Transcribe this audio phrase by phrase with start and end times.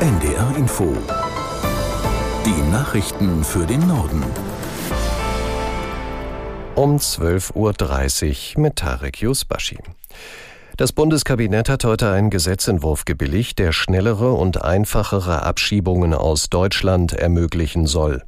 [0.00, 0.96] NDR Info.
[2.46, 4.22] Die Nachrichten für den Norden.
[6.76, 9.78] Um 12.30 Uhr mit Tarek Yusbashi.
[10.76, 17.86] Das Bundeskabinett hat heute einen Gesetzentwurf gebilligt, der schnellere und einfachere Abschiebungen aus Deutschland ermöglichen
[17.86, 18.22] soll.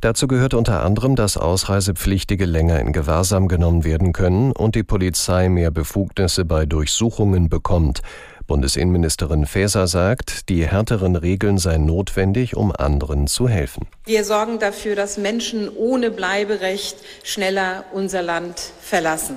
[0.00, 5.50] Dazu gehört unter anderem, dass Ausreisepflichtige länger in Gewahrsam genommen werden können und die Polizei
[5.50, 8.00] mehr Befugnisse bei Durchsuchungen bekommt.
[8.46, 13.86] Bundesinnenministerin Faeser sagt, die härteren Regeln seien notwendig, um anderen zu helfen.
[14.04, 19.36] Wir sorgen dafür, dass Menschen ohne Bleiberecht schneller unser Land verlassen.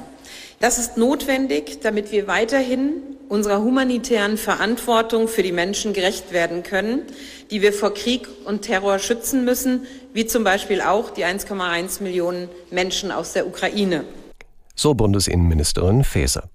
[0.60, 7.02] Das ist notwendig, damit wir weiterhin unserer humanitären Verantwortung für die Menschen gerecht werden können,
[7.52, 12.50] die wir vor Krieg und Terror schützen müssen, wie zum Beispiel auch die 1,1 Millionen
[12.72, 14.04] Menschen aus der Ukraine.
[14.76, 16.50] So Bundesinnenministerin Faeser.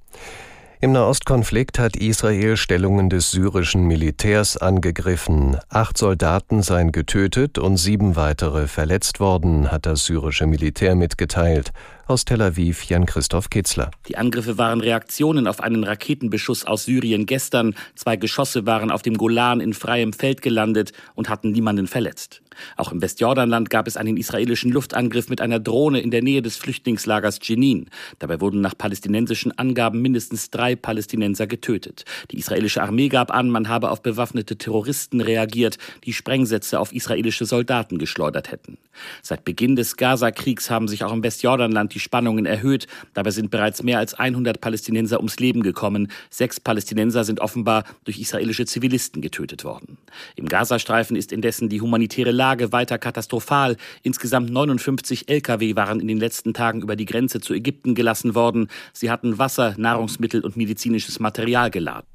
[0.82, 5.58] Im Nahostkonflikt hat Israel Stellungen des syrischen Militärs angegriffen.
[5.68, 11.72] Acht Soldaten seien getötet und sieben weitere verletzt worden, hat das syrische Militär mitgeteilt.
[12.10, 13.92] Aus Tel Aviv Jan-Christoph Kitzler.
[14.08, 17.76] Die Angriffe waren Reaktionen auf einen Raketenbeschuss aus Syrien gestern.
[17.94, 22.42] Zwei Geschosse waren auf dem Golan in freiem Feld gelandet und hatten niemanden verletzt.
[22.76, 26.56] Auch im Westjordanland gab es einen israelischen Luftangriff mit einer Drohne in der Nähe des
[26.56, 27.88] Flüchtlingslagers Jenin.
[28.18, 32.04] Dabei wurden nach palästinensischen Angaben mindestens drei Palästinenser getötet.
[32.30, 37.46] Die israelische Armee gab an, man habe auf bewaffnete Terroristen reagiert, die Sprengsätze auf israelische
[37.46, 38.78] Soldaten geschleudert hätten.
[39.22, 42.88] Seit Beginn des Gaza-Kriegs haben sich auch im Westjordanland die Spannungen erhöht.
[43.14, 46.10] Dabei sind bereits mehr als 100 Palästinenser ums Leben gekommen.
[46.30, 49.98] Sechs Palästinenser sind offenbar durch israelische Zivilisten getötet worden.
[50.34, 53.76] Im Gazastreifen ist indessen die humanitäre Lage weiter katastrophal.
[54.02, 58.68] Insgesamt 59 Lkw waren in den letzten Tagen über die Grenze zu Ägypten gelassen worden.
[58.92, 62.06] Sie hatten Wasser, Nahrungsmittel und medizinisches Material geladen.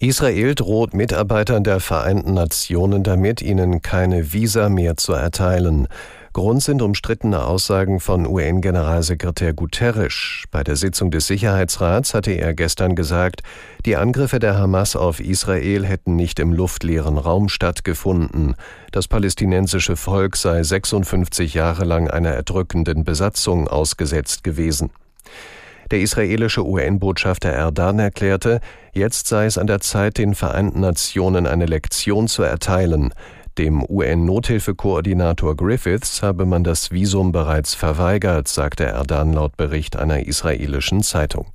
[0.00, 5.88] Israel droht Mitarbeitern der Vereinten Nationen damit, ihnen keine Visa mehr zu erteilen.
[6.38, 10.44] Grund sind umstrittene Aussagen von UN-Generalsekretär Guterres.
[10.52, 13.42] Bei der Sitzung des Sicherheitsrats hatte er gestern gesagt,
[13.84, 18.54] die Angriffe der Hamas auf Israel hätten nicht im luftleeren Raum stattgefunden.
[18.92, 24.90] Das palästinensische Volk sei 56 Jahre lang einer erdrückenden Besatzung ausgesetzt gewesen.
[25.90, 28.60] Der israelische UN-Botschafter Erdan erklärte,
[28.92, 33.12] jetzt sei es an der Zeit, den Vereinten Nationen eine Lektion zu erteilen.
[33.58, 41.02] Dem UN-Nothilfekoordinator Griffiths habe man das Visum bereits verweigert, sagte Erdan laut Bericht einer israelischen
[41.02, 41.46] Zeitung.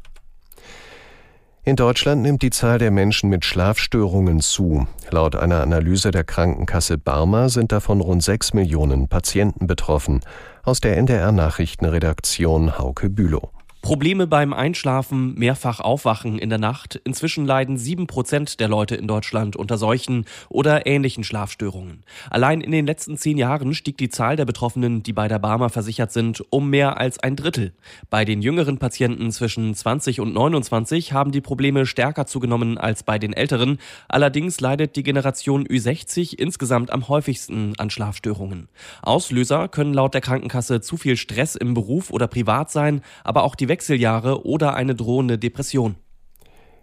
[1.64, 4.86] In Deutschland nimmt die Zahl der Menschen mit Schlafstörungen zu.
[5.12, 10.20] Laut einer Analyse der Krankenkasse Barmer sind davon rund sechs Millionen Patienten betroffen.
[10.64, 13.50] Aus der NDR Nachrichtenredaktion Hauke Bülow.
[13.84, 17.02] Probleme beim Einschlafen, mehrfach Aufwachen in der Nacht.
[17.04, 22.06] Inzwischen leiden sieben Prozent der Leute in Deutschland unter solchen oder ähnlichen Schlafstörungen.
[22.30, 25.70] Allein in den letzten zehn Jahren stieg die Zahl der Betroffenen, die bei der Barmer
[25.70, 27.74] versichert sind, um mehr als ein Drittel.
[28.10, 33.20] Bei den jüngeren Patienten zwischen 20 und 29 haben die Probleme stärker zugenommen als bei
[33.20, 33.80] den älteren.
[34.08, 38.70] Allerdings leidet die Generation Ü60 insgesamt am häufigsten an Schlafstörungen.
[39.02, 43.56] Auslöser können laut der Krankenkasse zu viel Stress im Beruf oder privat sein, aber auch
[43.56, 45.96] die Wechseljahre oder eine drohende Depression.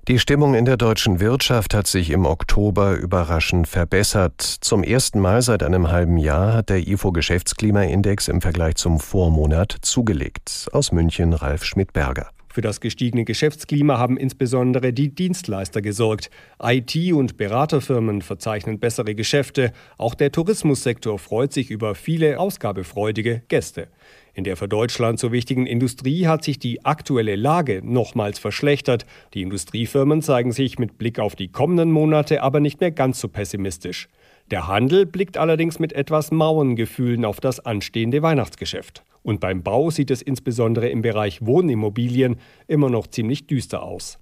[0.08, 4.40] Die Stimmung in der deutschen Wirtschaft hat sich im Oktober überraschend verbessert.
[4.42, 9.76] Zum ersten Mal seit einem halben Jahr hat der IFO Geschäftsklimaindex im Vergleich zum Vormonat
[9.82, 10.66] zugelegt.
[10.72, 12.30] Aus München Ralf Schmidt-Berger.
[12.52, 16.30] Für das gestiegene Geschäftsklima haben insbesondere die Dienstleister gesorgt.
[16.60, 19.72] IT- und Beraterfirmen verzeichnen bessere Geschäfte.
[19.98, 23.86] Auch der Tourismussektor freut sich über viele ausgabefreudige Gäste.
[24.34, 29.06] In der für Deutschland so wichtigen Industrie hat sich die aktuelle Lage nochmals verschlechtert.
[29.32, 33.28] Die Industriefirmen zeigen sich mit Blick auf die kommenden Monate aber nicht mehr ganz so
[33.28, 34.08] pessimistisch.
[34.50, 39.04] Der Handel blickt allerdings mit etwas mauen Gefühlen auf das anstehende Weihnachtsgeschäft.
[39.22, 42.36] Und beim Bau sieht es insbesondere im Bereich Wohnimmobilien
[42.66, 44.18] immer noch ziemlich düster aus.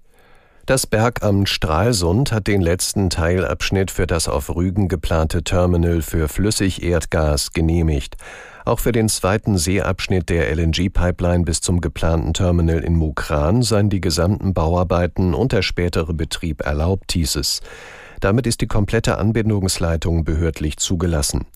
[0.68, 7.52] Das Bergamt Stralsund hat den letzten Teilabschnitt für das auf Rügen geplante Terminal für Flüssigerdgas
[7.52, 8.16] genehmigt.
[8.66, 14.02] Auch für den zweiten Seeabschnitt der LNG-Pipeline bis zum geplanten Terminal in Mukran seien die
[14.02, 17.62] gesamten Bauarbeiten und der spätere Betrieb erlaubt, hieß es.
[18.20, 21.46] Damit ist die komplette Anbindungsleitung behördlich zugelassen.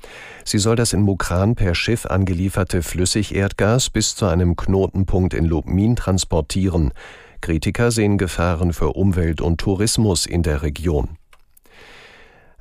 [0.44, 5.96] Sie soll das in Mukran per Schiff angelieferte Flüssigerdgas bis zu einem Knotenpunkt in Lubmin
[5.96, 6.92] transportieren.
[7.40, 11.18] Kritiker sehen Gefahren für Umwelt und Tourismus in der Region.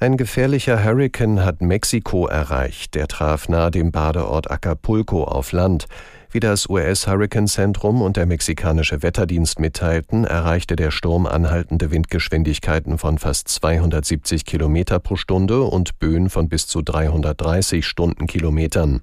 [0.01, 2.95] Ein gefährlicher Hurrikan hat Mexiko erreicht.
[2.95, 5.86] Der traf nahe dem Badeort Acapulco auf Land.
[6.31, 13.48] Wie das US-Hurricane-Zentrum und der mexikanische Wetterdienst mitteilten, erreichte der Sturm anhaltende Windgeschwindigkeiten von fast
[13.50, 19.01] 270 Kilometer pro Stunde und Böen von bis zu 330 Stundenkilometern.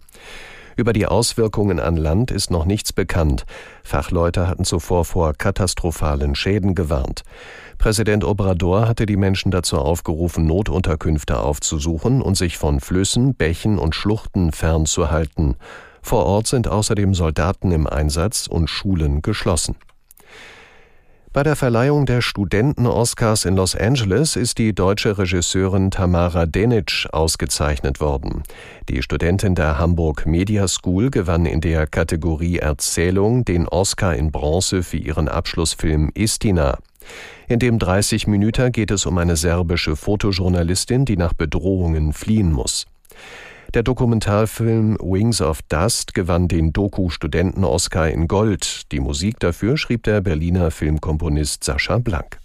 [0.79, 3.47] Über die Auswirkungen an Land ist noch nichts bekannt.
[3.83, 7.25] Fachleute hatten zuvor vor katastrophalen Schäden gewarnt.
[7.79, 13.97] Präsident Obrador hatte die Menschen dazu aufgerufen, Notunterkünfte aufzusuchen und sich von Flüssen, Bächen und
[13.97, 15.57] Schluchten fernzuhalten.
[16.01, 19.75] Vor Ort sind außerdem Soldaten im Einsatz und Schulen geschlossen.
[21.39, 28.01] Bei der Verleihung der Studenten-Oscars in Los Angeles ist die deutsche Regisseurin Tamara Denic ausgezeichnet
[28.01, 28.43] worden.
[28.89, 34.83] Die Studentin der Hamburg Media School gewann in der Kategorie Erzählung den Oscar in Bronze
[34.83, 36.79] für ihren Abschlussfilm Istina.
[37.47, 42.87] In dem 30 Minuten geht es um eine serbische Fotojournalistin, die nach Bedrohungen fliehen muss.
[43.75, 48.91] Der Dokumentarfilm Wings of Dust gewann den Doku-Studenten-Oscar in Gold.
[48.93, 52.39] Die Musik dafür schrieb der Berliner Filmkomponist Sascha Blank.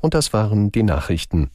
[0.00, 1.50] Und das waren die Nachrichten.